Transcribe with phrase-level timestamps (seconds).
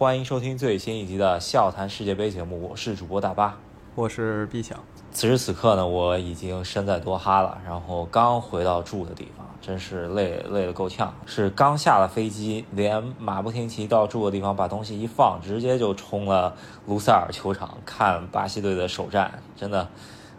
[0.00, 3.58] 欢迎收听最新一集的《笑谈世界杯》节目，我是主播大巴，
[3.94, 4.82] 我是毕强。
[5.10, 11.12] 此时此刻呢，我已经身在多哈了，然后刚回到住的地方，真是累累得够呛。
[11.26, 16.56] 是刚下了飞机，连马不停蹄到住的地方把东西一放，直接就冲了
[16.86, 19.42] 卢塞尔球场看巴西队的首战。
[19.54, 19.86] 真的，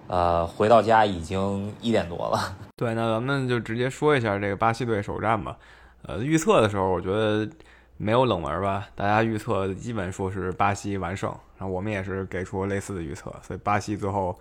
[0.07, 2.57] 呃，回到家已经一点多了。
[2.75, 5.55] 对，那咱们就直接说一下这个巴西队首战吧。
[6.01, 7.47] 呃，预测的时候，我觉得
[7.97, 14.37] 没有冷门吧，大家预测基本说是巴西完胜，然后我们也是给出类似的预测，所以巴西最后。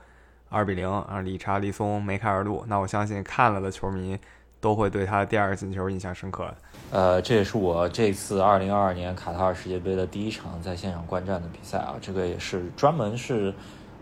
[0.53, 1.21] 二比零啊！
[1.21, 4.19] 理查利松梅开二度，那我相信看了的球迷
[4.61, 6.53] 都会对他第二个进球印象深刻。
[6.91, 11.95] 呃，这也是我这次二零二二年卡塔尔世界杯的第一场在现场观战的比赛啊！
[12.01, 13.55] 这个也是专门是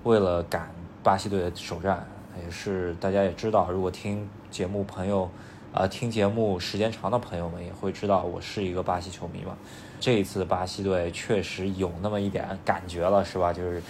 [0.04, 0.70] 为了赶
[1.02, 2.08] 巴西队的首战，
[2.42, 5.30] 也是大家也知道，如果听节目朋友
[5.72, 9.56] 啊听节目时间长的朋友们也会知道，我是一个巴西球迷嘛。
[10.00, 13.52] 这一次巴西队确实有那么一点感觉了，是吧？
[13.52, 13.82] 就是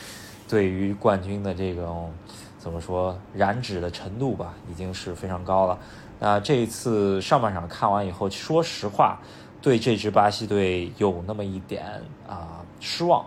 [0.48, 2.12] 对于冠军的这种。
[2.60, 5.78] 怎么说燃脂的程度吧，已经是非常高了。
[6.18, 9.16] 那这一次上半场看完以后，说实话，
[9.62, 13.24] 对这支巴西队有那么一点啊失望。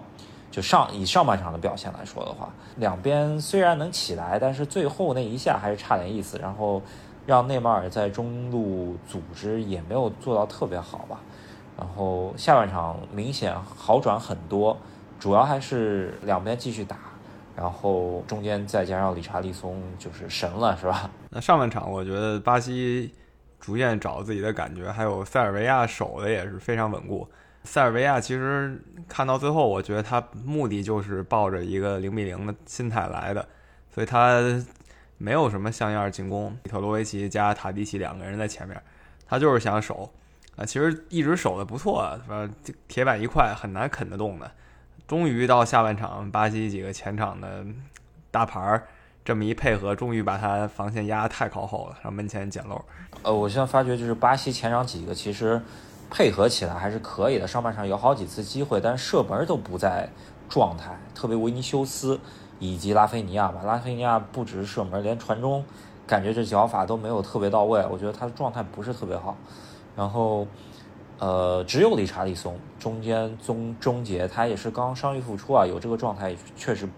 [0.52, 6.38] 就上以上半场的表现来说的话，两边虽然能起来，但是最后那一下还是差点意思。
[6.38, 6.81] 然后
[7.25, 11.19] 让内马尔在中路组织也没有做到特别好吧。
[11.78, 14.78] 然后下半场明显好转很多，
[15.19, 16.97] 主要还是两边继续打。
[17.53, 21.09] 然后中间再加上理查利松，就是神了，是吧？
[21.30, 23.13] 那上半场我觉得巴西
[23.59, 27.28] 逐渐找自己的感觉，还有塞尔维亚守的也是非常稳固。
[27.63, 33.45] 塞尔维亚其实看到最后，我觉得他目的就是抱着一个零比零的心态来的，
[33.94, 34.41] 所以他
[35.22, 36.58] 没有什么像样进攻。
[36.64, 38.81] 特罗维奇加塔迪奇两个人在前面，
[39.28, 40.11] 他就是想守
[40.55, 44.50] 啊，其实一直守的不错，反正铁板一块，很难啃得动的。
[45.08, 47.66] 终于到下半场，巴西几个前场的
[48.31, 48.88] 大牌儿
[49.23, 52.84] 这么一配合，终于把他防线压得太靠后了，让门前捡漏。
[53.22, 55.62] 呃，我现在发觉就是巴西前场几个其实
[56.09, 60.09] 配合起来还是可以的，上半场有好几次机会，但射门都不在
[60.50, 62.19] 状态，特别维尼修斯
[62.61, 63.61] 以及拉菲尼亚吧。
[63.66, 65.61] 拉菲尼亚不只是射门，连传中
[66.07, 69.35] 感觉这脚法都没有特别到位，我觉得他的状态不是特别好。
[69.97, 70.47] 然后。
[71.19, 76.89] 呃，只有理查利松中间终终结，他也是刚伤愈复出啊，有这个状态确实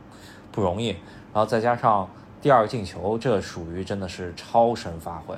[0.50, 0.92] 不容易。
[1.34, 2.08] 然后再加上
[2.42, 5.36] 第二个进球，这属于真的是超神发挥。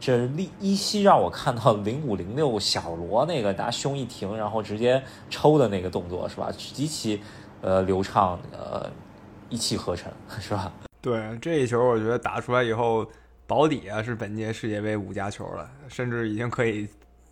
[0.00, 6.50] 这利依稀让我看到零五零六小罗那个拿胸一停，然后直接抽的那个动作是吧？
[6.56, 7.20] 极其
[7.60, 8.88] 呃流畅，呃
[9.52, 10.72] 一气呵成 是吧？
[11.00, 13.06] 对这一球，我觉得打出来以后
[13.46, 16.88] 保底啊是本届世界杯五佳球了，甚至已经可以。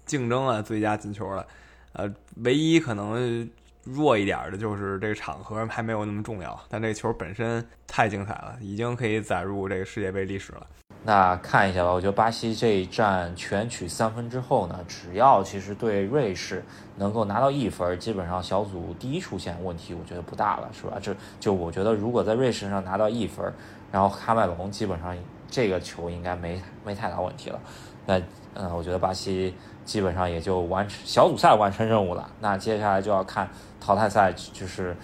[0.07, 1.47] 竞争啊最佳进球了，
[1.93, 3.49] 呃，唯一可能
[3.85, 10.67] 弱一点的就是这个场合还没有那么重要，但这球本身太精彩了，已经可以载入这个世界杯历史了。
[11.03, 16.63] 那看一下吧，我觉得巴西这一战全取三分之后呢，只要其实对瑞士
[16.97, 20.99] 能够拿到一分，基本上小组第一出现问题，我觉得不大了，是吧？
[21.01, 23.53] 这就我觉得如果在瑞士上拿到一分，
[23.91, 25.17] 然后喀麦隆基本上
[25.51, 27.59] 这个球应该没没太大问题了。
[28.07, 28.21] 那
[28.55, 29.55] 嗯，我觉得巴西。
[29.83, 33.49] 基本上也就完成小组赛完成任务了，那接下来就要看
[33.81, 34.95] 淘汰赛就是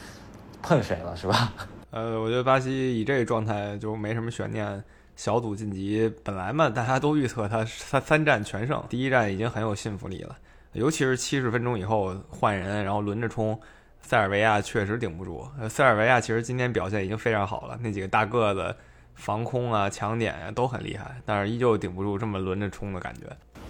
[0.62, 1.52] 碰谁了，是吧？
[1.90, 4.84] 呃，我觉得巴西以这个状态就没什么悬念，
[5.16, 10.36] 小组晋级本来嘛，大家都预测他三三战全胜，第一战已经很有信服力了，
[10.74, 13.58] 尤其是七十分钟以后换人，然后轮着冲，
[14.02, 15.48] 塞尔维亚确实顶不住。
[15.68, 18.76] 塞尔维亚其实今天表现已经非常好了，那几个大个子
[19.14, 23.22] 防空啊、抢点啊都很厉害，但是依旧顶不住这么轮着冲的感觉。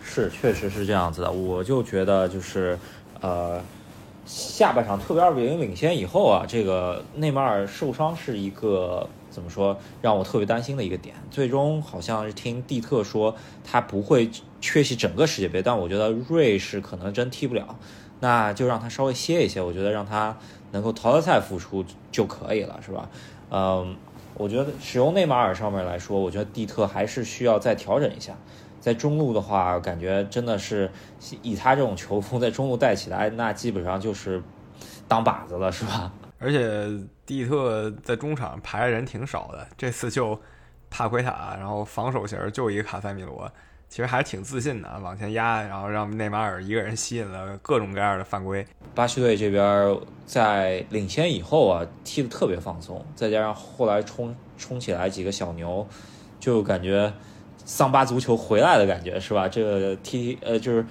[0.03, 1.31] 是，确实是这样子的。
[1.31, 2.77] 我就觉得，就是，
[3.21, 3.61] 呃，
[4.25, 11.15] 下半场特别二比零领先以后啊，这个内马尔受伤是一个怎么说，让我特别担心的一个点。
[11.31, 14.31] 最终好像是听蒂特说他不会
[14.63, 17.77] 缺席整个世界杯，但我觉得瑞士可能真踢不了，
[18.21, 19.61] 那就让他稍微歇一歇。
[19.61, 20.35] 我觉得让他
[20.73, 23.11] 能够淘汰赛复出就可以了，是吧？
[23.51, 23.95] 嗯，
[24.39, 28.35] 我觉得使用内马尔上面来说，我觉得蒂特还是需要再调整一下。
[28.81, 30.91] 在中路的话，感觉真的是
[31.43, 34.43] 以他这种球风在中路带起来，那基本上就是
[35.07, 36.11] 当靶子了，是吧？
[36.39, 36.87] 而且
[37.25, 40.41] 蒂特在中场排的人挺少的，这次就
[40.91, 43.51] 帕奎塔，然后防守型就一个卡塞米罗，
[43.89, 48.67] 其实还是挺自信的，往前压，然后让内马尔一个人吸引了各种各样的犯规。
[48.95, 55.87] 巴西队这边在领先以后啊，踢得特别放松，再加上后来冲冲起来几个小牛，
[56.41, 57.13] 就感觉。
[57.69, 59.49] 桑巴足球回来的感觉是吧？
[59.49, 60.87] 这个踢呃就是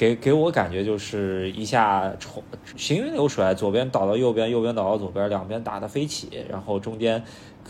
[0.00, 2.42] 给给我感觉就是一下冲
[2.74, 7.22] 行云流水，左边倒到右边，右边倒到左边，两边打得飞起，然后中间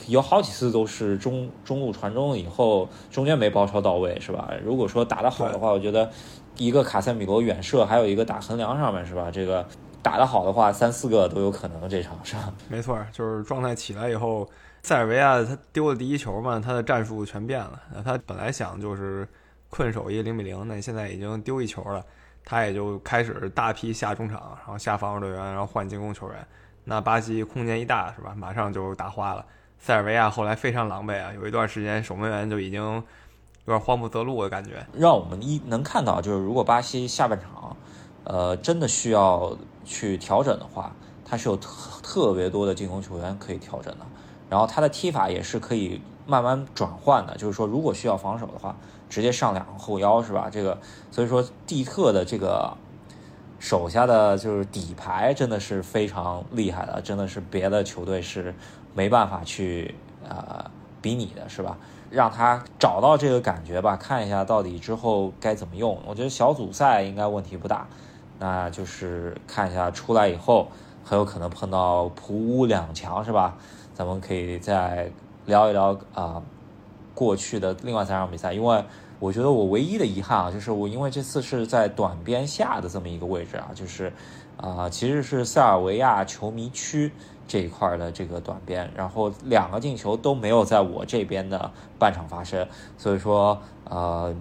[0.07, 4.49] 有好几次都是中中路传中以后，中间没包抄到位，是吧？
[4.65, 6.09] 如果说打得好的话，我觉得
[6.57, 9.29] 一个卡塞米罗远射，还有一个打横梁上面，是吧？
[9.29, 9.67] 这个
[10.01, 12.55] 打得好的话，三四个都有可能这场是吧？
[12.71, 14.49] 没错，就是状态起来以后，
[14.85, 17.83] 塞尔维亚他丢了第一球嘛，他的战术全变了。
[18.05, 19.27] 他本来想就是
[19.71, 22.05] 困守一个零比零，那现在已经丢一球了。
[22.43, 26.47] 他也就开始大批下中场，然后下防守队员，然后换进攻球员。
[26.85, 28.35] 那巴西空间一大，是吧？
[28.35, 29.45] 马上就打花了。
[29.79, 33.05] 塞尔维亚后来非常狼狈啊，有一段时间守门员就已经有
[33.67, 34.85] 点慌不择路的感觉。
[34.95, 37.77] 让我们一能看到，就是如果巴西下半场，
[38.25, 40.91] 呃，真的需要去调整的话，
[41.25, 44.07] 他是有特特别多的进攻球员可以调整的。
[44.49, 48.75] 然后他的踢法也是可以慢慢转换的，就是说如果需要防守的话。
[49.11, 50.49] 直接上两个后腰是吧？
[50.51, 50.79] 这个
[51.11, 52.73] 所以说蒂特的这个
[53.59, 58.55] 手下的就是底牌真的是非常厉害的，真的是别的球队是
[58.95, 59.95] 没办法去
[60.27, 60.65] 呃
[61.03, 61.77] 比拟的，是吧？
[62.11, 65.99] 让他找到这个感觉吧，看一下到底之后该怎么用。
[66.07, 67.87] 我觉得小组赛应该问题不大，
[68.39, 70.69] 那就是看一下出来以后
[71.05, 73.57] 很有可能碰到普乌两强是吧？
[73.93, 75.11] 咱们可以再
[75.47, 76.43] 聊一聊啊。
[77.15, 78.85] 过去的另外三场比赛，因为
[79.19, 84.13] 我觉得我唯一的遗憾啊，就是我因为这次是在短边下的这么一个位置啊，就是
[84.57, 87.13] 啊，其实是塞尔维亚球迷区
[87.47, 92.67] 这一块的这个短边，然后两个进球都没有在我这边的半场发生，
[92.97, 94.35] 所以说呃，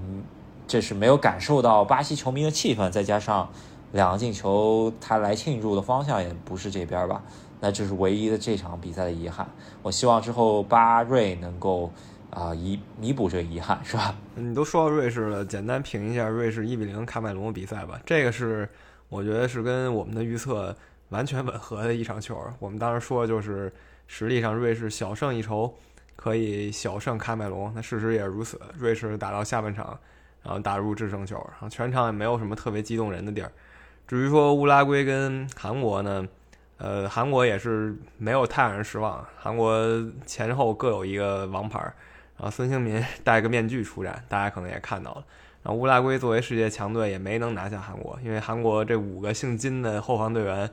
[0.66, 3.50] 这是没有感受到巴西球迷的气氛，再加上
[3.92, 7.22] 两个进球他来庆祝的方向也不是这边吧，
[7.60, 9.50] 那就是唯一的这场比赛的遗憾。
[9.82, 11.92] 我希望之后巴瑞能够。
[12.32, 14.16] 啊，以弥补这遗憾是吧？
[14.36, 18.00] 你都说到瑞士了，简单评一下瑞士一比零喀麦隆的比赛吧。
[18.06, 18.70] 这个是
[19.10, 20.76] 我觉得是跟我们的预测
[21.10, 22.40] 完全吻合的一场球。
[22.60, 23.74] 我们当时说就是
[24.06, 25.74] 实力上瑞士小胜一筹，
[26.16, 27.72] 可以小胜喀麦隆。
[27.76, 29.98] 那事实也是如此，瑞士打到下半场，
[30.44, 33.52] 然后打入制胜球，然后全场也没有什么特别激动人的地儿。
[34.08, 36.28] 至于说乌拉圭跟韩国呢，
[36.78, 39.84] 呃，韩国也是没有太让人失望，韩国
[40.28, 41.92] 前后各有一个王牌。
[42.40, 45.24] 然后孙兴民 戴个面具出战，大家可能也看到了。
[45.62, 50.70] 然后乌拉圭作为世界强队也没能拿下韩国，因为韩国这五个姓金的后防队员，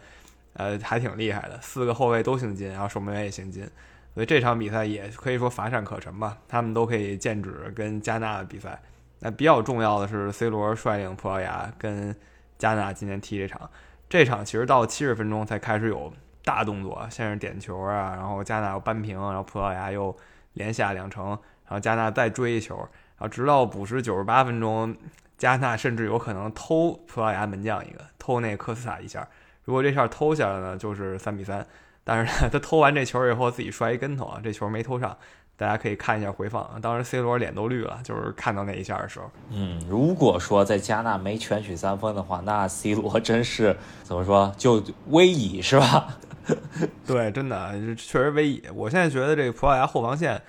[0.52, 3.68] 呃，还挺厉害的，四个后卫都姓金，然后守门员也姓金，
[4.14, 6.38] 所以这场比赛也可以说乏善可陈吧。
[6.46, 8.80] 他们都可以剑指跟加纳的比赛。
[9.18, 12.14] 那比较重要的是，C 罗率领葡萄牙跟
[12.56, 13.68] 加纳今天踢这场，
[14.08, 16.12] 这场其实到七十分钟才开始有
[16.44, 20.16] 大动作，先是点球啊，然后加纳又扳平，然后葡萄牙又
[20.52, 21.36] 连下两城。
[21.68, 24.96] 然后加纳再追一球，然后直到补时九十八分钟，
[25.36, 29.26] 加纳甚至有可能偷葡萄牙门将一个，偷那科斯塔一下。
[29.64, 31.66] 如果这下偷下来呢，就是三比三。
[32.04, 35.16] 但是呢，他偷完这球以后自己摔一跟头啊，这球没偷上。
[35.58, 39.30] 大家可以看一下回放，当时 C 罗脸都绿了，就是看到那一下的时候。
[39.48, 46.08] 嗯，如果说在加纳没全取三分的话，那 C 罗真是怎么说就危矣是吧？
[47.06, 48.62] 对，真的确实危矣。
[48.74, 50.40] 我现在觉得这个葡萄牙后防线。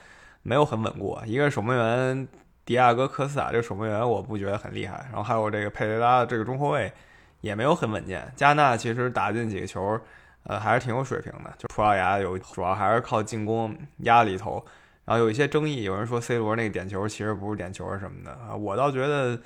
[0.47, 2.25] 没有很稳固，一个守门员
[2.63, 6.89] 迪亚哥科斯塔这个守门员我不觉得很厉害，然后还有这个佩雷拉这个中后卫
[7.41, 8.31] 也没有很稳健。
[8.33, 9.99] 加纳其实打进几个球，
[10.43, 11.53] 呃，还是挺有水平的。
[11.57, 14.65] 就葡萄牙有主要还是靠进攻压里头，
[15.03, 19.37] 然后有一些争议，有人说 C 罗那个点球其实不是点球什么的啊，我倒觉得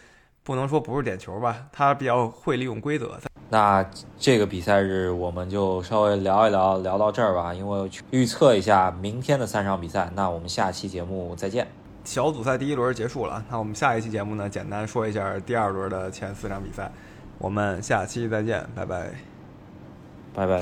[0.43, 3.19] 不能说不是点球吧，他比较会利用规则。
[3.49, 3.85] 那
[4.17, 7.53] 这个比赛日我们就稍微聊一聊，聊到这儿吧。
[7.53, 11.67] 因为预测一下明天的三场比赛，那我们下期节目再见。
[12.03, 16.91] 小组赛第一轮结束了，那我们下一期节目呢，简单说一下第二轮的前四场比赛。
[17.37, 19.11] 我们下期再见，拜拜，
[20.33, 20.61] 拜拜。